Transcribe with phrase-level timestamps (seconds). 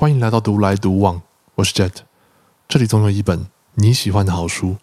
[0.00, 1.20] 欢迎来到独来独往，
[1.56, 1.92] 我是 Jet，
[2.66, 4.78] 这里总有一本你喜欢的好书。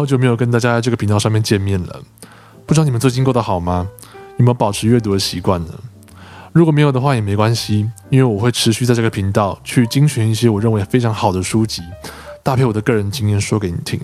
[0.00, 2.00] 好久没有跟大家在这个频道上面见面了，
[2.64, 3.86] 不知道你们最近过得好吗？
[4.38, 5.74] 有没有保持阅读的习惯呢？
[6.52, 11.82] 如果没有的话也没关系，因为我会持续在这个频道去精选一些我认为非常好的书籍，
[12.42, 14.00] 搭配我的个人经验说给你听。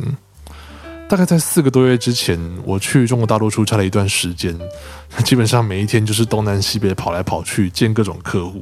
[1.09, 4.55] 大概在四个多月之前，我去中国大陆出差了一段时间，
[5.25, 8.61] 基本上每一天就是东南西北跑来跑去见各种客户，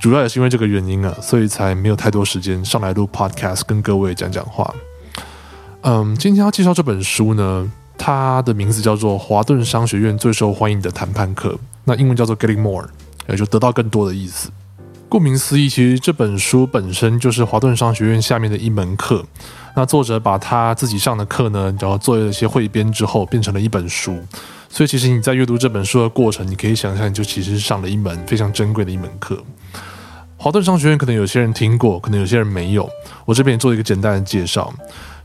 [0.00, 4.74] 主要也是因为这个原因啊，所以才没有太多时间上来录 podcast 跟各位讲讲话。
[5.88, 11.50] 嗯，今天要介绍这本书呢，它的名字叫做《华顿商学院最受欢迎的谈判课》，
[11.84, 12.88] 那英文叫做 Getting More，
[13.28, 14.50] 也就得到更多的意思。
[15.08, 19.24] 顾名思义，其实这本书本身就是华顿商学院下面的一门课。
[19.76, 24.18] 那作者把他自己上的课呢，然后做了一些汇编之后，变成了一本书。
[24.68, 29.40] 所以，其实你在阅读这本书的过程，你可以想象，你就其实上了一门非常珍贵的一门课。
[30.36, 32.90] 华顿商学院可能有些人听过，可能有些人没有。
[33.24, 34.74] 我这边做一个简单的介绍。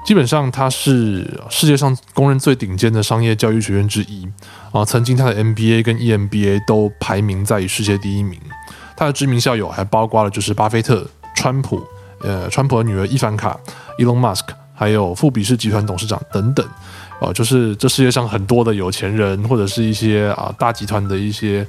[0.04, 4.28] 基本上，它是世界上公认最顶尖的商业教育学院之一
[4.72, 4.84] 啊。
[4.84, 8.40] 曾经，它的 MBA 跟 EMBA 都排名在世界第一名。
[8.98, 11.82] 它的知名校友还包括了就是巴菲特、川普、
[12.22, 13.58] 呃，川普的女儿伊凡卡、
[14.00, 16.68] Elon Musk，还有富比士集团董事长等等。
[17.20, 21.66] 哦，就是这世界上很多的有钱人或者是一些啊大集团的一些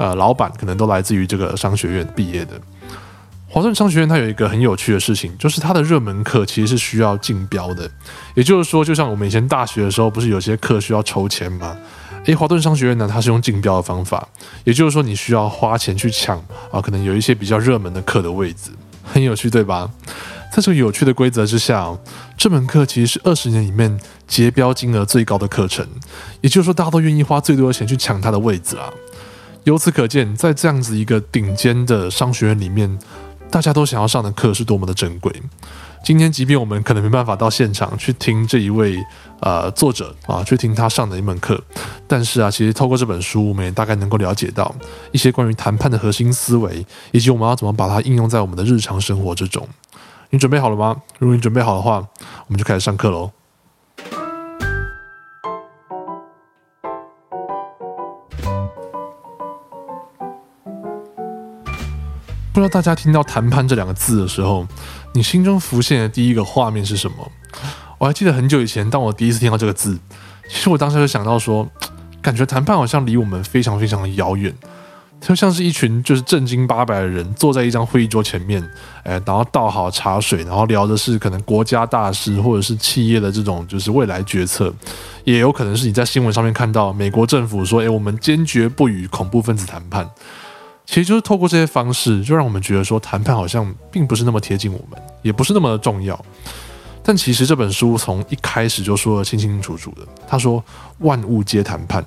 [0.00, 2.60] 呃老板，可能都来自于这个商学院毕业的。
[3.50, 7.90] 华顿商学院它有一个很有趣的事情，就是它的热门课其实是需要竞标的。
[8.34, 11.74] 也就是说，就像我们以前大学的时候，不是有些课需要抽签吗？
[12.26, 14.28] 诶，华顿商学院呢，它是用竞标的方法，
[14.64, 16.36] 也就是说，你需要花钱去抢
[16.70, 18.70] 啊，可能有一些比较热门的课的位置，
[19.02, 19.90] 很有趣，对吧？
[20.52, 21.96] 在这个有趣的规则之下，
[22.36, 25.86] 这门课其实是二十年里面结标金额最高的课程，
[26.42, 28.92] 也就是说，大家都愿意花最多的钱去抢它的位置啊。
[29.64, 32.98] 由此可见，在这样子一个顶尖的商学院里面。
[33.50, 35.32] 大家都想要上的课是多么的珍贵。
[36.04, 38.96] 今天，即便我们可能没办法到现场去听这一位
[39.40, 41.60] 呃作者啊，去听他上的一门课，
[42.06, 44.72] 但是啊，其实透过这本书，我们也大概能够了解到
[45.12, 49.66] 一些关于谈判的核心思维，以及我们要怎么把它应用在我们的日常生活之中。
[50.30, 51.02] 你准备好了吗？
[51.18, 51.96] 如果你准备好的话，
[52.46, 53.32] 我们就开始上课喽。
[62.58, 64.66] 不知道大家听到“谈判”这两个字的时候，
[65.14, 67.30] 你心中浮现的第一个画面是什么？
[67.98, 69.96] 我还记得很久以前，当我第一次听到这个字，
[70.48, 71.64] 其实我当时就想到说，
[72.20, 74.52] 感觉谈判好像离我们非常非常的遥远，
[75.20, 78.60] 就像是一群就是正经八百的人坐在一张会议桌前面，
[79.04, 84.74] 哎，然后倒好茶水，然后聊的是可能国家大事或者是企业的这种就是未来决策，
[85.22, 90.10] 也有可能是你在新闻上面看到美国政府说，哎，我们坚决不与恐怖分子谈判。
[90.88, 96.18] 其实就是透过这些方式，就让我们觉得说谈判好像并不是那么贴近我们，也不是那么的重要。
[97.02, 100.64] 但其实这本书从一开始就说的清清楚楚的，他说
[101.00, 102.02] 万物皆谈判，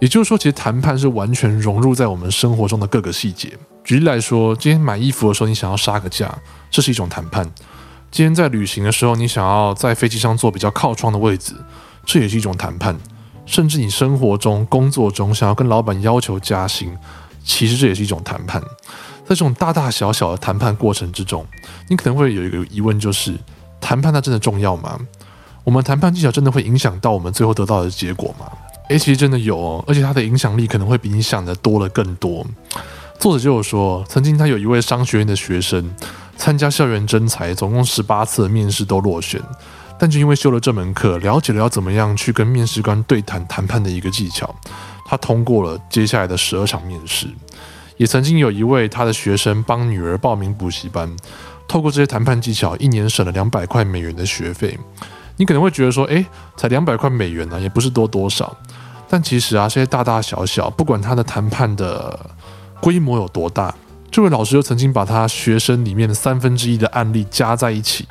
[0.00, 3.52] 也就是说，其实谈判是完全融入在我们生活中的各个细节。
[3.84, 6.34] 举例来说，今天买衣服的时候，你想要杀个价，
[6.70, 7.44] 这是一种谈判；
[8.10, 11.54] 今天在旅行的时候，你想要在飞机上坐比较靠窗的位置，
[12.06, 12.98] 这也是一种谈判。
[13.44, 16.96] 甚至你生活中、工作中想要跟老板要求加薪。
[17.44, 21.46] 其实这也是一种谈判，在这种大大小小的谈判过程之中，
[21.88, 23.34] 你可能会有一个疑问，就是
[23.80, 24.98] 谈判它真的重要吗？
[25.64, 28.46] 我们谈判技巧真的会影响到我们最后得到的结果吗？
[28.88, 32.44] 诶，其实真的有哦，而且它的影响力可能会比你想的多了更多。
[33.18, 35.94] 作者就有说，曾经他有一位商学院的学生
[36.36, 39.40] 参加校园征才，总共十八次面试都落选，
[39.96, 44.52] 但就因为修了这门课，了解了要怎么样去跟面试官对谈谈判的一个技巧。
[45.12, 47.26] 他通过了接下来的十二场面试，
[47.98, 51.14] 也曾经有一位他的学生帮女儿报名补习班，
[51.68, 54.78] 透过这些谈判技巧，一年省了两百块美元的学费。
[55.36, 56.24] 你可能会觉得说，诶，
[56.56, 58.56] 才两百块美元呢，也不是多多少。
[59.06, 62.18] 但其实啊，这些大大小小，不管他的谈判的
[62.80, 63.74] 规模有多大，
[64.10, 68.08] 这位老师又曾经把他学生里面的三分之一的案例加在一起，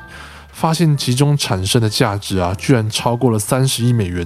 [0.52, 4.24] 发现其中产生的价值啊，居然超过了三十亿美元。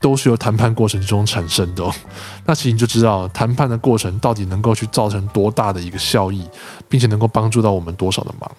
[0.00, 1.84] 都是由谈判过程中产生的，
[2.46, 6.48] 那其实你就知道谈判的过程到底能够去造成多大的一个效益，
[6.88, 8.50] 并且能够帮助到我们多少的忙。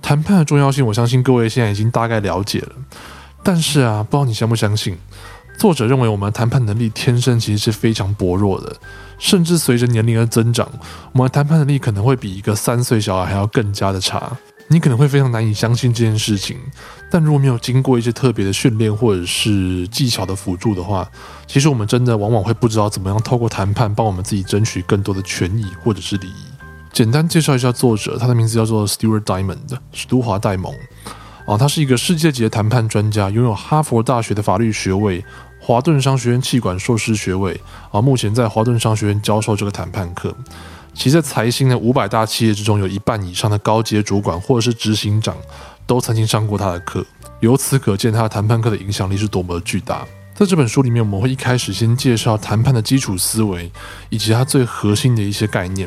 [0.00, 2.72] 谈判的重要性，我相信各位现在已经大概了解了。
[3.42, 4.96] 但是啊，不知道你相不相信，
[5.58, 8.76] 作者认为我们的谈判能力天生其实是非常薄弱的，
[9.18, 10.68] 甚至随着年龄的增长，
[11.12, 14.30] 我们的谈判能力可能会比一个三岁小孩还要更加的差。
[14.68, 16.58] 你可能会非常难以相信这件事情，
[17.10, 21.08] 但如果没有经过一些特别的训练或者是技巧的辅助的话，
[21.46, 26.44] 其实我们真的往往会不知道怎么样透过谈判帮我们自己争取更多的权益或者是利益。
[26.92, 30.74] 简单介绍一下作者，他的名字叫做 Stuart Diamond，史都华戴蒙。
[31.46, 35.24] 啊，他是一个世界级的谈判专家，拥有哈佛大学的法律学位、
[35.60, 37.60] 华顿商学院气管硕士学位。
[37.92, 40.34] 啊，目前在华顿商学院教授这个谈判课。
[40.96, 45.36] 其实，在财新的五百大企业之中，有一半以上的高阶主管或者是执行长
[45.86, 47.04] 都曾经上过他的课。
[47.40, 50.06] 由此可见，他的谈判课的影响力是多么的巨大。
[50.34, 53.70] 在这本书里面，我们会一开始先介绍谈判的基础思维，
[54.08, 55.86] 以及它最核心的一些概念。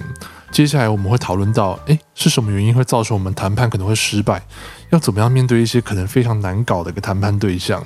[0.52, 4.42] 接下来，我们会讨论到，诶，是什么原因会造成我们谈判可能会失败？
[4.90, 7.82] 要怎么样面对一些可能非常难搞的一个谈判对象？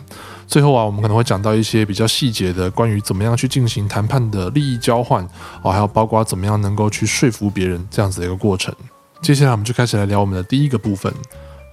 [0.47, 5.23] 最后啊，我们可能会讲到一些比较细节的关于怎么样去进行谈判的利益交换
[5.61, 8.73] 哦，还有包括怎么样能够去说服别人这样子的一个过程。
[9.21, 11.13] 接下来我们就开始来聊我们的第一个部分：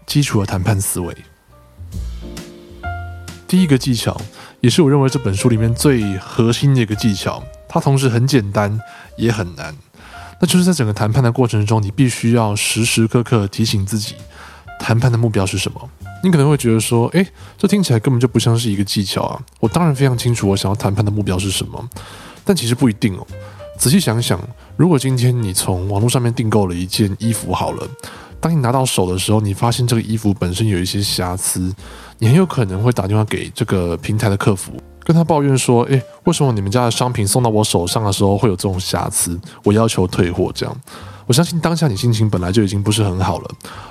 [0.06, 1.16] 基础的谈判思维。
[3.46, 4.20] 第一个技巧，
[4.60, 8.78] 也是我认为这本书里面最核心的一个技巧，它同时很简单
[9.16, 9.74] 也很难。
[10.40, 14.14] 那就是在整个谈判的过程中，你必须要时时刻刻提醒自己，
[14.80, 15.90] 谈判的目标是什么。
[16.22, 17.26] 你可能会觉得说，诶，
[17.56, 19.40] 这听起来根本就不像是一个技巧啊！
[19.58, 21.88] 我当然非常清楚我想要谈判的目标是什么，
[22.44, 23.26] 但其实不一定哦。
[23.78, 24.38] 仔细想想，
[24.76, 27.88] 如果今天你从网络上面订购了一件衣服，好了，
[28.38, 31.74] 当你拿到手的时候，你发现这个衣服本身有一些瑕疵，
[32.18, 34.72] 你很有可能会打电话给这个平台的客服，
[35.04, 39.38] 跟他抱怨说，诶，为什么你们家的商品送到我手上的时候会有这种瑕疵？
[39.64, 40.76] 我要求退货，这样。
[41.26, 43.50] 我相信当下你心情本来就已经不是很好了。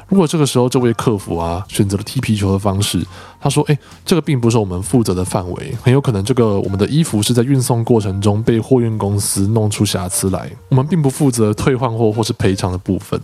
[0.09, 3.01] 如果这个时候这位客服啊选择了踢皮球的方式，
[3.39, 13.17] 他说：“诶，这个并不是我们负责的范围，很有可能这个我们的衣服是在运送过程中被货运公司弄出瑕疵来，我们并不负责退换货或是赔偿的部分。”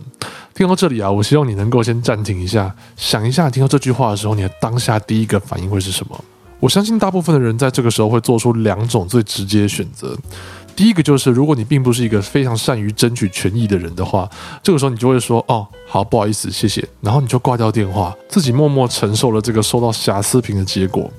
[0.54, 6.18] 听到这里啊，我希望你能够先暂停一下，想一下听到这句话的时候，你的当下第一个反应会是什么？
[6.60, 10.16] 我相信大部分的人在这个时候会做出两种最直接的选择。
[10.74, 14.28] 第一个就是，如果你并不是一个非常善于争取权益的人的话，
[14.62, 21.10] 这个时候你就会说：“哦，好，不好意思，谢谢。”然后你就挂掉电话，自己默默承受了这个收到瑕疵品的结果，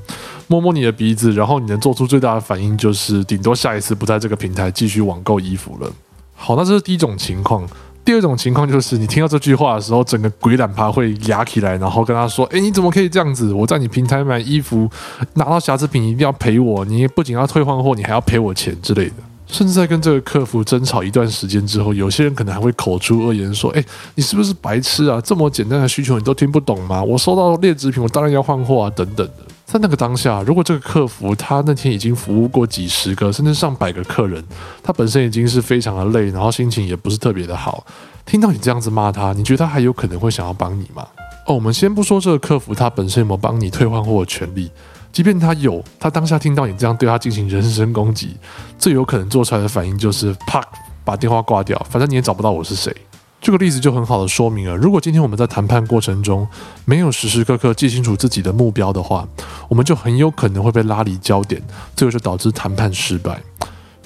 [0.45, 5.91] 摸摸你的鼻子，然后你能做出最大的反应就是，顶多下一次不在这个平台继续网购衣服了。
[6.35, 7.67] 好，那这是第一种情况。
[8.07, 13.51] 第二种情况就是，你听到这句话的时候，整个鬼胆趴会压起来，然后跟他说：“哎，你怎么可以这样子？
[13.51, 14.89] 我在你平台买衣服，
[15.33, 19.15] 拿到瑕疵品一定要赔我，你不仅要退换货，你还要赔我钱之类的。”
[19.47, 23.83] 甚至在跟这个客服争吵一段时间之后，有些人可能还会口出恶言，说：“哎，
[24.15, 25.19] 你是不是白痴啊？
[25.19, 27.03] 这么简单的需求你都听不懂吗？
[27.03, 29.33] 我收到劣质品，我当然要换货啊，等等的。”
[29.67, 34.41] 在那个当下，如果这个客服他那天已经服务过几十个甚至上百个客人，
[34.81, 37.85] 他本身已经是非常的累，然后心情也不是特别的好，
[38.25, 41.05] 听到你这样子骂他，你觉得他还有可能会想要帮你吗？
[41.47, 44.71] 哦，我们先不说这个客服他本身有没有帮你退换货的权利。
[45.11, 48.37] 即便他有，他当下听到你这样对他进行人身攻击，
[48.79, 50.63] 最有可能做出来的反应就是啪
[51.03, 52.95] 把电话挂掉，反正你也找不到我是谁。
[53.39, 56.45] 这个例子就很好的说明了，如果今天我们在谈判过程中
[56.85, 59.25] 没有时时刻刻记清楚自己的目标的话，
[59.69, 61.61] 我们就很有可能会被拉离焦点，
[61.95, 63.41] 最后就导致谈判失败。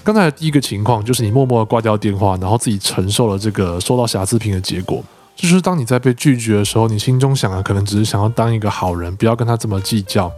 [0.03, 5.03] 刚才第一个情况就是你默默挂掉电话，然后自己承受了这个收到瑕疵品的结果。
[5.35, 10.31] 就是当你在被拒绝的时候，你心中想的可能只是想要当一个好人，不要跟他这么计较。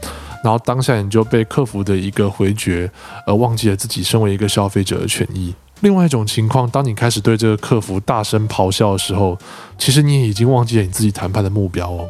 [0.44, 2.90] 然后当下你就被客服的一个回绝，
[3.26, 5.54] 而忘记了自己身为一个消费者的权益。
[5.84, 9.38] 另外一种情况，当你开始对这个客服大声咆哮的时候，
[9.78, 12.10] 其实你也已经忘记了你自己谈判的目标哦，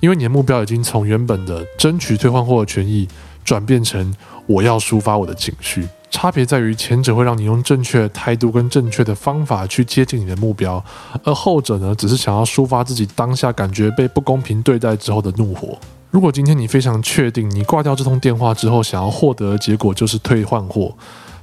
[0.00, 3.08] 因为你的目标已经从原本的争取退换货的权益，
[3.42, 4.14] 转变成
[4.46, 5.88] 我要抒发我的情绪。
[6.10, 10.84] 差别在于，前者会让你用正确的态度跟正确的方法去接近你的目标，
[11.24, 15.78] 而后者呢，只是想要抒发自己当下感觉被不公平对待之后的怒火。
[16.10, 20.94] 如果今天你非常确定，你挂掉这通电话之后，想要获得的结果就是退换货，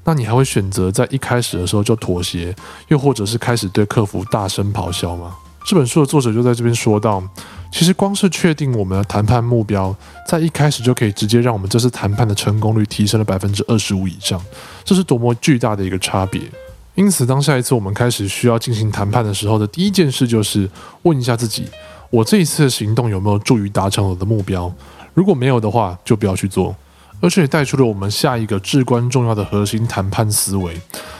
[0.06, 2.56] 那你还会选择在一开始的时候就妥协，
[2.90, 5.36] 又或者是开始对客服大声咆哮吗？
[5.66, 7.24] 这本书的作者就在这边说到，
[7.72, 9.96] 其实光是确定我们的谈判目标，
[10.28, 14.42] 在一开始就可以直接让我们这次谈判的成功率提升了百分之二十五以上，
[14.84, 16.42] 这是多么巨大的一个差别。
[16.96, 20.70] 因此，当下一次我们开始需要进行谈判的时候的第一件事，就是
[21.04, 21.66] 问一下自己。
[22.10, 24.72] 我这一次的行动有没有助于达成我的目标？
[25.14, 26.76] 如果没有的话，就不要去做。
[27.22, 30.80] 而且也带出了我们下一个至关重要的核心谈判思维，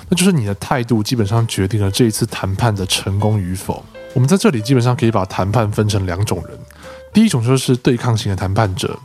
[0.10, 3.84] 那就是你的态度基本上决定了这一次谈判的成功与否。
[4.14, 6.58] 我们在这里基本上可以把谈判分成两种人，
[7.14, 9.00] 第一种就是对抗型的谈判者，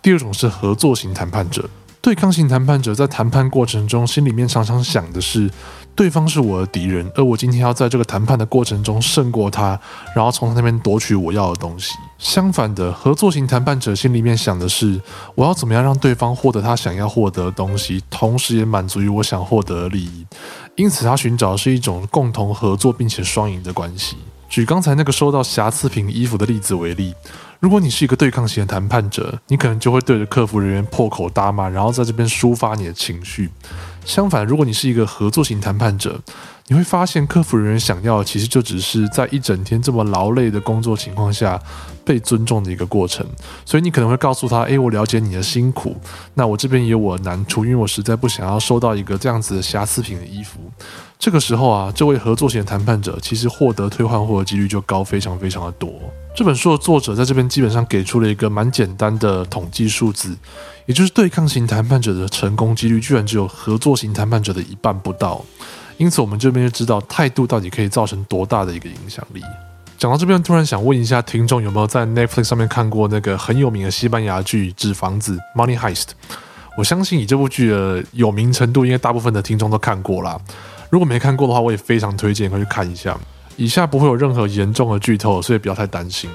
[0.00, 1.68] 第二种是合作型谈判者。
[2.00, 5.50] 对抗型谈判者在谈判过程中，心里面常常想的是，
[5.96, 9.78] 对方是我的敌人，而我今天要在这个谈判的过程中胜过他，
[10.14, 11.94] 然后从他那边夺取我要的东西。
[12.18, 15.00] 相反的，合作型谈判者心里面想的是，
[15.34, 20.26] 我要怎么样让对方获得他想要获得的东西，同时也满足于我想获得的利益。
[20.74, 24.16] 因此，他寻找的是一种共同合作并且双赢的关系。
[24.48, 27.14] 举刚才那个收到瑕疵品衣服的例子为例。
[27.58, 33.50] 如果你是一个对抗型的谈判者，你可能就会对着客服人员破口大骂，然后在这边抒发你的情绪。
[34.04, 36.20] 相反，如果你是一个合作型谈判者，
[36.68, 41.60] 你会发现客服人员想要的其实就只是在一整天这么劳累的工作情况下
[42.06, 43.26] 被尊重的一个过程。
[43.66, 45.94] 所以你可能会告诉他：“诶，我了解你的辛苦，
[46.32, 50.58] 那我这边也有我的难处，因为我实在不想要收到一个这样子的瑕疵品的衣服。”
[51.18, 55.90] 这个时候啊，这位合作型谈判者其实获得退换货的几率就高，非常非常的多。
[56.34, 60.34] 这本书的作者在这边基本上给出了一个蛮简单的统计数字，
[60.86, 65.44] 也就是对抗型谈判者的成功几率居然只有合作型谈判者的一半不到。
[65.96, 69.42] 因此，我们这边就知道态度到底可以造成多大的一个影响力。
[69.96, 76.08] 讲到这边，突然想问一下听众，有没有在 Netflix 上面看过那个很有名的西班牙剧《纸房子》（Money Heist）？
[76.76, 80.38] 我相信以这部剧的有名程度，应该大部分的听众都看过啦。
[80.90, 83.16] 如果没看过的话，我也非常推荐可以去看一下。
[83.56, 86.28] 以下不会有任何严重的剧透，所以不要太担心。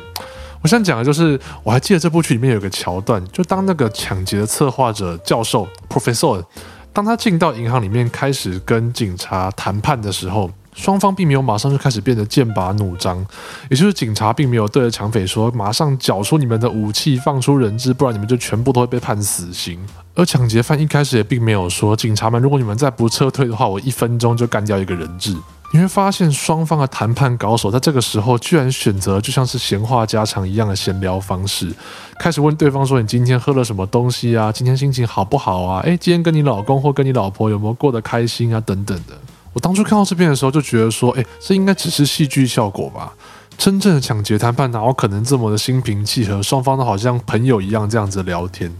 [0.61, 6.43] 我想讲的就是，我还记得这部剧里面有个桥段，就当那个抢劫的策划者教授 Professor，
[6.91, 13.25] 当他进到银行里面开始跟警察谈判的时候，双方并没有马上就开始变得剑拔弩张，
[13.69, 19.79] 也就是警察并没有对着抢匪说马上缴出你们的武器，放出人质，不然你们就全部都会被判死刑。
[20.15, 25.35] 而抢劫犯一开始也并没有说，警察们，如果你们再不撤退的话，我一分钟就干掉一个人质。
[25.71, 31.71] 你会发现，双方的谈判高手在这个时候居然选择就像是闲话家常一样的闲聊方式，
[32.17, 34.51] 开始问对方说：“你今天喝了什么东西啊？
[34.51, 35.79] 今天心情好不好啊？
[35.81, 38.59] 诶，今天跟你老公或跟你老婆有没有过得开心啊？
[38.61, 39.15] 等等的。”
[39.53, 43.13] 我当初看到这边的时候就觉得说：“诶，这应该只是戏剧效果吧？
[43.55, 46.41] 真正的抢劫谈判哪有可能这么的心平气和？
[46.41, 48.73] 双方都好像朋友一样这样子聊天，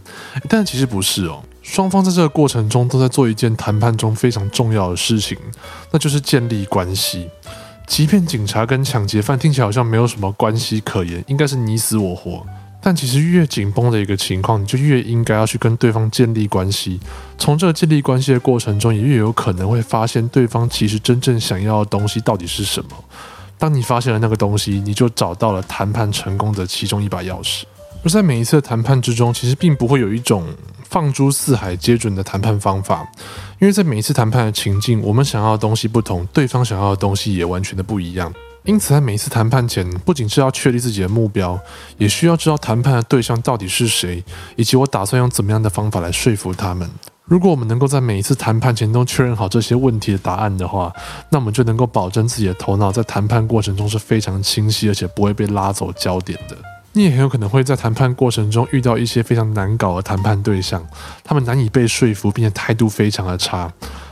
[0.48, 5.38] 但其实不是哦。”双方在这个过程中都在做一件谈判中非常重要的事情，
[5.92, 7.30] 那就是建立关系。
[7.86, 12.44] 即便警察跟抢劫犯听起来好像没有什么关系可言，应该是你死我活，
[12.82, 17.00] 但其实越紧绷的一个情况，你就越应该要去跟对方建立关系。
[17.38, 22.90] 从这个建立关系的过程中，也越有可能会发现对方其实真正想要的东西到底是什么。
[23.60, 27.62] 当你发现了那个东西，你就找到了谈判成功的其中一把钥匙。
[28.03, 30.46] 而在每一次的谈判之中，其实并不会有一种。
[30.89, 33.08] 放诸四海皆准的谈判方法，
[33.60, 38.34] 因为在每一次谈判的情境，我们想要的东西不同，对方想要的东西也完全的不一样。
[38.63, 41.60] 因此，在每一次谈判前，不仅是要确立自己的目标，
[42.00, 44.24] 也需要知道谈判的对象到底是谁，
[44.56, 46.89] 以及我打算用怎么样的方法来说服他们。
[47.25, 50.91] 如果我们能够在每一次谈判前都确认好这些问题的答案的话，
[51.29, 56.58] 那我们就能够保证自己的头脑在谈判过程中是非常清晰，而且不会被拉走焦点的。
[57.00, 60.86] 你也很有可能会在谈判过程中遇到一些非常难搞的谈判对象，
[61.24, 63.72] 他们难以被说服，并且态度非常的差。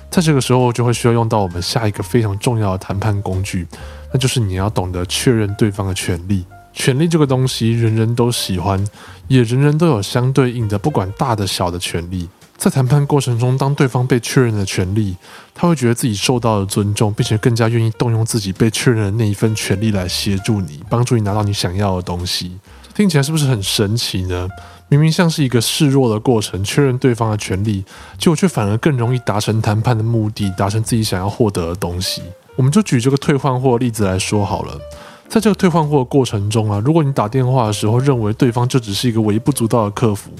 [0.09, 3.67] 在这个时候，就会需要用到我们下一个非常重要的谈判工具，
[4.13, 6.45] 那就是你要懂得确认对方的权利。
[6.71, 8.81] 权利这个东西，人人都喜欢，
[9.27, 12.29] 也人人都有相对应的，不管大的小的权利。
[12.55, 15.17] 在谈判过程中，当对方被确认的权利，
[15.53, 22.57] 他会觉得自己受到了尊重，并且更加愿意动用自己被确认的那一份权利来协助你，帮助你拿到你想要的东西。
[22.97, 24.49] 听起来是不是很神奇呢？
[24.87, 27.85] 明明像是一个示弱的过程，确认对方的权利，
[28.17, 32.23] 结果却反而更容易达成谈判的目的，达成自己想要获得的东西。
[32.55, 34.75] 我们就举这个退换货的例子来说好了。
[35.29, 40.31] 在这个退换货的过程中啊，如果你打电话的时候认为对方就只是一个微不足道的客服，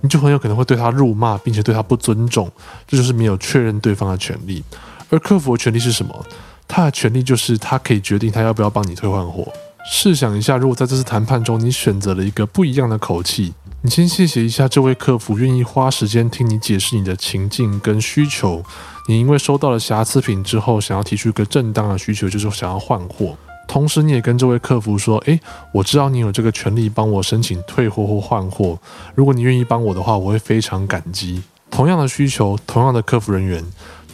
[0.00, 2.48] 你就很有可能会对他辱骂，并且对他不尊重，
[2.86, 4.62] 这就是没有确认对方的权利。
[5.10, 6.24] 而客服的权利是什么？
[6.68, 9.52] 他的权利就是他可以决定他要不要帮你退换货。
[9.86, 18.64] 试想一下，如果在这次谈判中你选择了一个不一样的口气，你先谢谢一下这位客服愿意花时间听你解释你的情境跟需求。
[19.06, 23.36] 你因为收到了瑕疵品之后，想要提出一个正当的需求，就是想要换货。
[23.68, 25.38] 同时，你也跟这位客服说：“诶，
[25.72, 28.78] 我知道你有这个权利帮我申请退货或换货。
[29.14, 33.64] 如果你愿意帮我的话，我会非常感激。”同样的需求，同样的客服人员，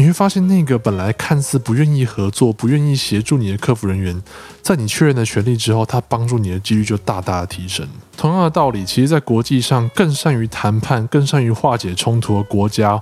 [0.00, 4.19] 你会发现那个本来看似不愿意合作、不愿意协助你的客服人员，
[4.62, 7.87] 在你确认的权利之后，他帮助你的几率就大大的提升。
[8.16, 12.92] 同样的道理，其实，在国际上更善于谈判、更善于化解冲突的国家，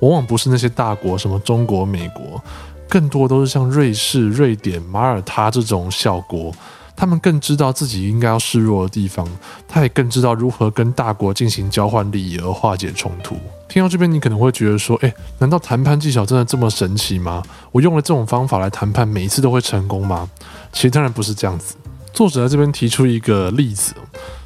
[0.00, 2.42] 往往不是那些大国，什么中国、美国。
[2.88, 6.52] 更多都是像瑞士、瑞典、马耳他这种小国，
[6.98, 9.24] 他们更知道自己应该要示弱的地方，
[9.68, 13.36] 他也更知道如何跟大国进行交换利益而化解冲突。
[13.68, 17.40] 听到这边，你可能会觉得说：“诶，难道谈判技巧真的这么神奇吗？
[17.70, 20.28] 我用了这种方法来谈判，每一次都会成功吗？”
[20.74, 21.76] 其实当然不是这样子。
[22.12, 23.94] 作者在这边提出一个例子，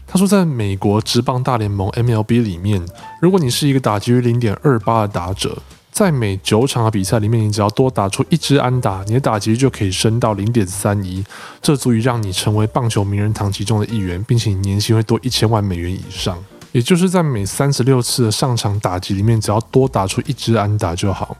[0.06, 2.86] 他说，在美国职棒大联盟 MLB 里面，
[3.22, 5.56] 如果你是一个打击率零点二八的打者。
[5.92, 11.22] 在每九场的比赛里面，你只要多打出一支安打，你的打击就可以升到零点三一，
[11.60, 16.42] 这足以让你成为棒球名人堂其中的一员，并且年薪会多一千万美元以上。
[16.72, 21.36] 也就是在每三十六次的上场打击里面，只要多打出一支安打就好。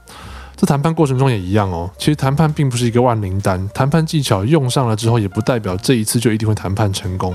[0.55, 1.91] 这谈判过程中也一样哦。
[1.97, 7.35] 其实谈判并不是一个万灵丹，谈判技巧用上了之后，也不代表这一次就一定会谈判成功。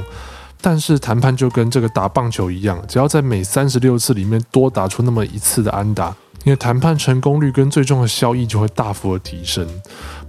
[0.61, 6.15] 但是谈判就跟这个打棒球一样，只要在每三十六次里面多打出那么一次的安打。
[6.43, 9.65] 你的谈判成功率跟最终的效益就会大幅的提升。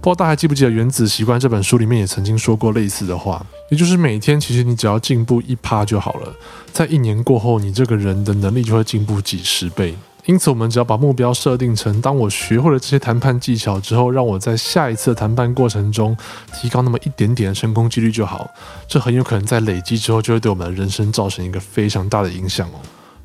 [0.01, 6.33] 不知道大家还记不记得《原子习惯》这本书里面也曾经说过类似的话，也就是每天其实你只要进步一趴就好了，
[6.71, 9.95] 在一年过后，你这个人的能力就会进步几十倍。
[10.25, 16.15] 因此，我们只要把目标设定成，当我学会了这些谈判技巧之后，让我在下一次的谈判过程中
[16.53, 18.47] 提高那么一点点的成功几率就好，
[18.87, 22.79] 这很有可能在累积之后，就会对我们的人生造成一个非常大的影响哦。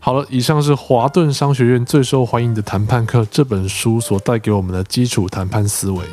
[0.04, 6.04] 好了，以上是华顿商学院最受欢迎的谈判课这本书所带给我们的基础谈判思维。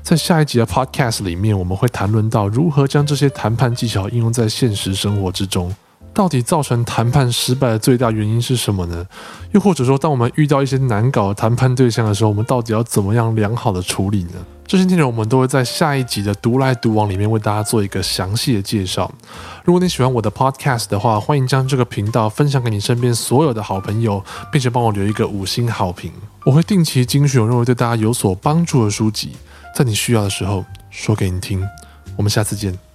[0.00, 5.74] 在下一集的 Podcast 里面，我们会谈论到如何将这些谈判技巧应用在现实生活之中。
[6.14, 9.06] 到底造成谈判失败的最大原因是什么呢？
[9.52, 14.32] 又或者说，当我们遇到一些难搞的谈判对象的时候，我们到底要怎么样良好的处理呢？
[14.66, 19.10] 这些内容我们都会在下一集的独来独往里面为大家做一个详细的介绍。
[19.64, 26.10] 如果你喜欢我的 Podcast 的话，欢迎将这个频道分享给你身边所有的好朋友，并且帮我留一个五星好评。
[26.44, 29.32] 我会定期精选我认为对大家有所帮助的书籍，
[29.74, 31.62] 在你需要的时候说给你听。
[32.16, 32.91] 我们下次见。